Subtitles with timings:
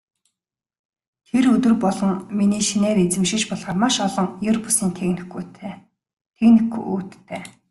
[1.27, 4.89] Тэр өдөр болгон миний шинээр эзэмшиж болохоор маш олон ер бусын
[6.41, 7.41] техникүүдтэй.